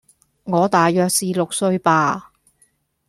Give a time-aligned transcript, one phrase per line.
[0.45, 2.33] 我大約是六歲吧